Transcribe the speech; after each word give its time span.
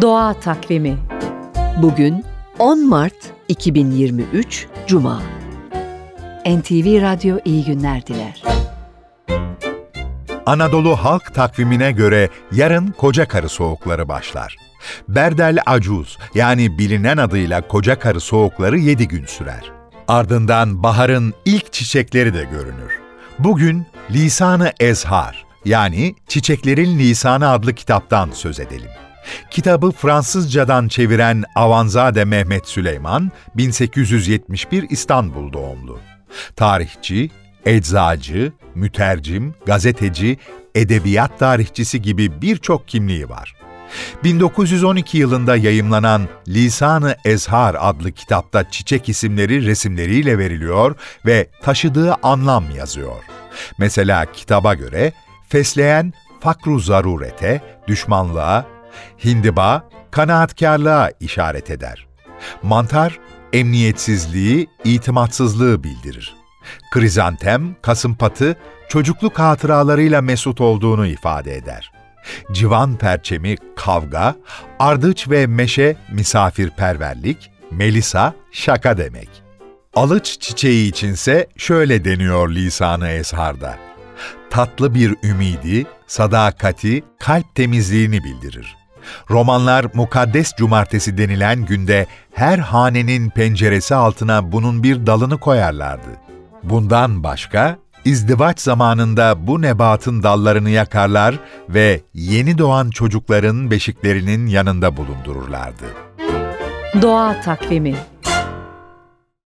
Doğa 0.00 0.34
Takvimi 0.34 0.98
Bugün 1.82 2.24
10 2.58 2.88
Mart 2.88 3.14
2023 3.48 4.66
Cuma 4.86 5.22
NTV 6.46 7.02
Radyo 7.02 7.38
iyi 7.44 7.64
günler 7.64 8.06
diler. 8.06 8.42
Anadolu 10.46 10.96
halk 10.96 11.34
takvimine 11.34 11.92
göre 11.92 12.30
yarın 12.52 12.86
koca 12.86 13.28
karı 13.28 13.48
soğukları 13.48 14.08
başlar. 14.08 14.56
Berdel 15.08 15.58
Acuz 15.66 16.18
yani 16.34 16.78
bilinen 16.78 17.16
adıyla 17.16 17.68
koca 17.68 17.98
karı 17.98 18.20
soğukları 18.20 18.78
7 18.78 19.08
gün 19.08 19.26
sürer. 19.26 19.72
Ardından 20.08 20.82
baharın 20.82 21.34
ilk 21.44 21.72
çiçekleri 21.72 22.34
de 22.34 22.44
görünür. 22.44 23.00
Bugün 23.38 23.86
Lisanı 24.10 24.72
Ezhar 24.80 25.46
yani 25.64 26.14
Çiçeklerin 26.28 26.98
Lisanı 26.98 27.48
adlı 27.50 27.72
kitaptan 27.74 28.30
söz 28.32 28.60
edelim. 28.60 28.90
Kitabı 29.50 29.90
Fransızcadan 29.90 30.88
çeviren 30.88 31.44
Avanzade 31.54 32.24
Mehmet 32.24 32.68
Süleyman, 32.68 33.30
1871 33.56 34.86
İstanbul 34.90 35.52
doğumlu. 35.52 35.98
Tarihçi, 36.56 37.30
eczacı, 37.66 38.52
mütercim, 38.74 39.54
gazeteci, 39.66 40.38
edebiyat 40.74 41.38
tarihçisi 41.38 42.02
gibi 42.02 42.42
birçok 42.42 42.88
kimliği 42.88 43.28
var. 43.28 43.54
1912 44.24 45.18
yılında 45.18 45.56
yayımlanan 45.56 46.28
Lisanı 46.48 47.16
Ezhar 47.24 47.76
adlı 47.78 48.12
kitapta 48.12 48.70
çiçek 48.70 49.08
isimleri 49.08 49.66
resimleriyle 49.66 50.38
veriliyor 50.38 50.96
ve 51.26 51.48
taşıdığı 51.62 52.14
anlam 52.22 52.64
yazıyor. 52.76 53.22
Mesela 53.78 54.32
kitaba 54.32 54.74
göre 54.74 55.12
fesleğen 55.48 56.12
fakru 56.40 56.80
zarurete, 56.80 57.60
düşmanlığa, 57.88 58.66
hindiba 59.24 59.88
kanaatkarlığa 60.10 61.10
işaret 61.20 61.70
eder. 61.70 62.06
Mantar 62.62 63.18
emniyetsizliği, 63.52 64.66
itimatsızlığı 64.84 65.84
bildirir. 65.84 66.36
Krizantem, 66.92 67.76
kasımpatı 67.82 68.56
çocukluk 68.88 69.38
hatıralarıyla 69.38 70.22
mesut 70.22 70.60
olduğunu 70.60 71.06
ifade 71.06 71.56
eder. 71.56 71.92
Civan 72.52 72.96
perçemi 72.96 73.56
kavga, 73.76 74.36
ardıç 74.78 75.30
ve 75.30 75.46
meşe 75.46 75.96
misafirperverlik, 76.12 77.50
melisa 77.70 78.34
şaka 78.52 78.98
demek. 78.98 79.28
Alıç 79.94 80.40
çiçeği 80.40 80.88
içinse 80.88 81.46
şöyle 81.56 82.04
deniyor 82.04 82.50
lisanı 82.50 83.08
esharda. 83.08 83.78
Tatlı 84.50 84.94
bir 84.94 85.14
ümidi, 85.22 85.86
sadakati, 86.06 87.04
kalp 87.18 87.54
temizliğini 87.54 88.24
bildirir. 88.24 88.77
Romanlar 89.30 89.86
Mukaddes 89.94 90.52
Cumartesi 90.56 91.18
denilen 91.18 91.64
günde 91.64 92.06
her 92.34 92.58
hanenin 92.58 93.30
penceresi 93.30 93.94
altına 93.94 94.52
bunun 94.52 94.82
bir 94.82 95.06
dalını 95.06 95.38
koyarlardı. 95.38 96.08
Bundan 96.62 97.24
başka 97.24 97.78
İzdivaç 98.04 98.60
zamanında 98.60 99.46
bu 99.46 99.62
nebatın 99.62 100.22
dallarını 100.22 100.70
yakarlar 100.70 101.38
ve 101.68 102.00
yeni 102.14 102.58
doğan 102.58 102.90
çocukların 102.90 103.70
beşiklerinin 103.70 104.46
yanında 104.46 104.96
bulundururlardı. 104.96 105.84
Doğa 107.02 107.40
Takvimi 107.40 107.94